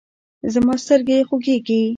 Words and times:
زما 0.53 0.73
سترګې 0.83 1.17
خوږیږي 1.27 1.81